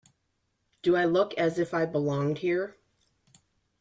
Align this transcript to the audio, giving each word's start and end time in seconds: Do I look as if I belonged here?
Do 0.81 0.95
I 0.95 1.05
look 1.05 1.35
as 1.35 1.59
if 1.59 1.75
I 1.75 1.85
belonged 1.85 2.39
here? 2.39 2.75